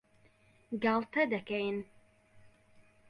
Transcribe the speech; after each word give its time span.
گاڵتە 0.83 1.21
دەکەین. 1.33 1.77